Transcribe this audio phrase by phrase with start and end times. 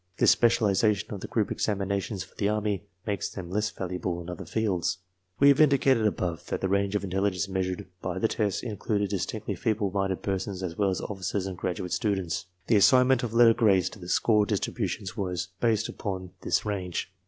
[0.17, 4.31] This specialization of the group exam inations for the Army makes them less valuable in
[4.31, 4.97] other fields.
[5.39, 9.11] We have indicated above that the range of intelligence meas ured by the tests included
[9.11, 12.47] distinctly feeble minded persons as well as officers and graduate students.
[12.65, 17.13] The assignment of letter grades to the score distributions was based upon this range.